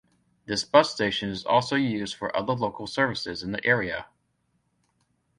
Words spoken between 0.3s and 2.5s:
This bus station is also used for